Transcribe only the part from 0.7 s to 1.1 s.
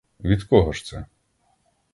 ж це?